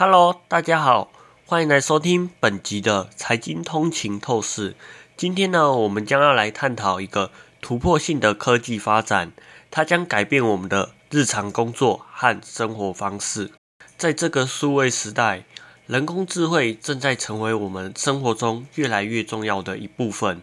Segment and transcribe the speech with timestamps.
[0.00, 1.10] Hello，大家好，
[1.44, 4.76] 欢迎来收听本集的财经通勤透视。
[5.16, 9.32] 今天呢，我们将要来探讨一个突破性的科技发展，
[9.72, 13.50] 它将改变我们的日常工作和生活方式。
[13.96, 15.42] 在这个数位时代，
[15.88, 20.40] 人工智慧正在成为我们生活中越来越重要的一部分。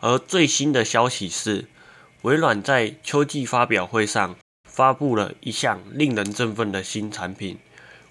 [0.00, 1.68] 而最新的消息是，
[2.22, 4.34] 微软在秋季发表会上
[4.68, 7.60] 发布了一项令人振奋的新产品。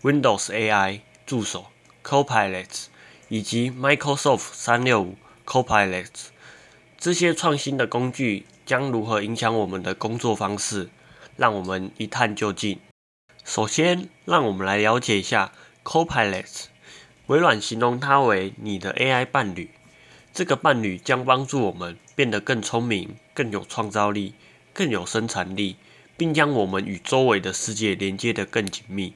[0.03, 1.67] Windows AI 助手
[2.03, 2.87] Copilot
[3.29, 6.09] 以及 Microsoft 三六五 Copilot
[6.97, 10.89] 这些创新的工具将如何影响我们的工作方式？
[11.37, 12.79] 让我们一探究竟。
[13.45, 15.53] 首先，让我们来了解一下
[15.85, 16.65] Copilot。
[17.27, 19.69] 微软形容它为你的 AI 伴侣。
[20.33, 24.33] 这个伴侣将帮助我们变得更聪明、更有创造力、
[24.73, 25.77] 更有生产力，
[26.17, 29.13] 并将我们与周围的世界连接得更紧密。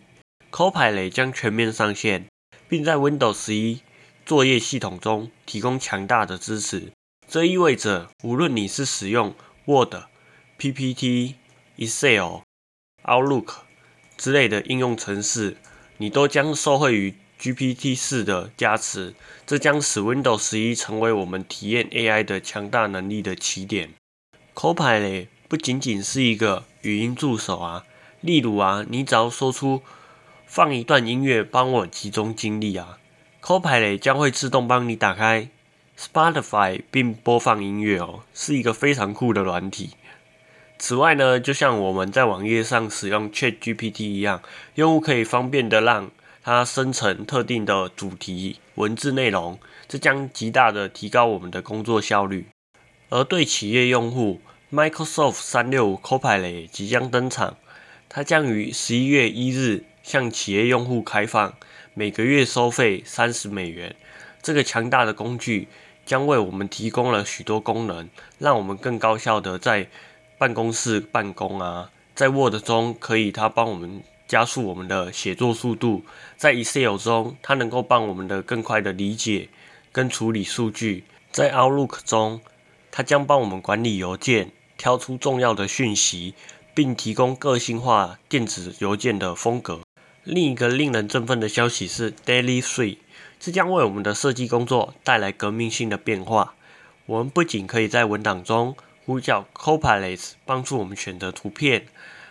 [0.51, 2.27] Copilot 将全面上线，
[2.67, 3.79] 并在 Windows 11
[4.25, 6.91] 作业系统中提供强大的支持。
[7.27, 9.93] 这意味着，无论你是使用 Word、
[10.57, 11.35] PPT、
[11.77, 12.41] Excel、
[13.03, 13.55] Outlook
[14.17, 15.57] 之类的应用程式，
[15.97, 19.13] 你都将受惠于 GPT-4 的加持。
[19.45, 23.93] 这将使 Windows 11成为我们体验 AI 的强大能力的起点。
[24.55, 27.85] Copilot 不仅仅是一个语音助手啊，
[28.21, 29.83] 例如啊，你只要说出
[30.47, 32.97] 放一段音乐，帮我集中精力啊
[33.41, 35.49] ！Copilot 将会自动帮你打开
[35.99, 39.91] Spotify 并播放音乐哦，是一个非常酷的软体。
[40.79, 44.41] 此外呢，就像我们在网页上使用 ChatGPT 一样，
[44.75, 46.09] 用户可以方便的让
[46.41, 52.47] 它生成特定的主题文字内容，这将极大的提高我们的工作效率。
[53.09, 54.39] 而对企业用户
[54.71, 57.57] ，Microsoft 三六五 Copilot 即将登场，
[58.07, 59.83] 它将于十一月一日。
[60.07, 61.53] 向企业用户开放，
[61.93, 63.93] 每个月收费三十美元。
[64.41, 65.67] 这个强大的工具
[66.05, 68.07] 将为我们提供了许多功能，
[68.39, 69.89] 让我们更高效的在
[70.37, 71.91] 办公室办公啊。
[72.15, 76.05] 在 Word 中，可以它帮我们加速我们的写作速度；
[76.37, 79.49] 在 Excel 中，它能够帮我们的更快的理解
[79.91, 81.03] 跟处理数据；
[81.33, 82.39] 在 Outlook 中，
[82.89, 86.33] 它将帮我们管理邮件，挑出重要的讯息，
[86.73, 89.81] 并提供个性化电子邮件的风格。
[90.29, 92.97] 另一个令人振奋的消息是，Daily Three，
[93.39, 96.55] 这将为我们的设计工作带来革命性的变化。
[97.05, 101.85] 我们不仅可以在文档中呼叫 Copilot 帮助我们选择图片，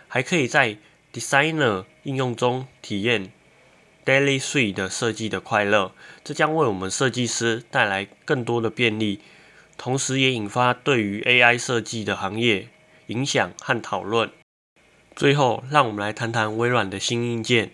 [0.07, 0.77] 还可以在
[1.11, 3.31] Designer 应用中体验
[4.05, 5.91] Daily Three 的设计的快乐。
[6.23, 9.21] 这将为我们设计师带来更多的便利，
[9.75, 12.67] 同时也引发对于 AI 设计的行业
[13.07, 14.29] 影响和讨论。
[15.15, 17.71] 最后，让我们来谈谈微软的新硬件。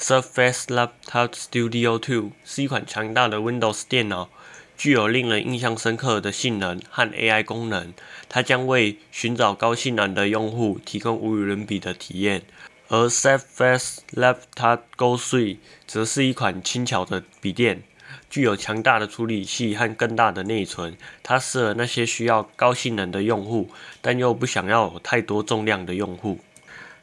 [0.00, 4.30] Surface Laptop Studio 2是一款强大的 Windows 电脑，
[4.74, 7.92] 具有令人印象深刻的性能和 AI 功能。
[8.26, 12.40] 它将为寻找高性能的用户提供无与伦比的体验。
[12.88, 17.82] 而 Surface Laptop Go 3则是一款轻巧的笔电，
[18.30, 20.96] 具有强大的处理器和更大的内存。
[21.22, 23.68] 它适合那些需要高性能的用户，
[24.00, 26.40] 但又不想要太多重量的用户。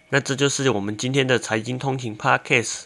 [0.09, 2.83] 那这就是我们今天的财经通勤 Podcast，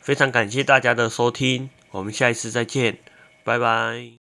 [0.00, 2.98] 非常感谢大家的收听，我们下一次再见，
[3.44, 4.21] 拜拜。